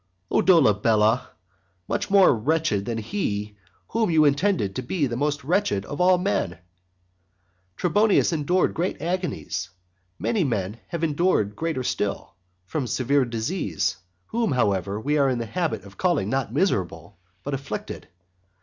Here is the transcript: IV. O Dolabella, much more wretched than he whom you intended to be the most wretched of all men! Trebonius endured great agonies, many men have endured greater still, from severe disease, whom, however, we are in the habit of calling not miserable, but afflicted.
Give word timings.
IV. 0.01 0.27
O 0.37 0.41
Dolabella, 0.41 1.29
much 1.87 2.09
more 2.09 2.35
wretched 2.35 2.85
than 2.85 2.97
he 2.97 3.55
whom 3.89 4.09
you 4.09 4.25
intended 4.25 4.75
to 4.75 4.81
be 4.81 5.05
the 5.05 5.15
most 5.15 5.43
wretched 5.43 5.85
of 5.85 6.01
all 6.01 6.17
men! 6.17 6.57
Trebonius 7.77 8.33
endured 8.33 8.73
great 8.73 8.99
agonies, 8.99 9.69
many 10.17 10.43
men 10.43 10.79
have 10.87 11.03
endured 11.03 11.55
greater 11.55 11.83
still, 11.83 12.33
from 12.65 12.87
severe 12.87 13.25
disease, 13.25 13.97
whom, 14.25 14.53
however, 14.53 14.99
we 14.99 15.19
are 15.19 15.29
in 15.29 15.37
the 15.37 15.45
habit 15.45 15.83
of 15.83 15.97
calling 15.99 16.31
not 16.31 16.51
miserable, 16.51 17.19
but 17.43 17.53
afflicted. 17.53 18.07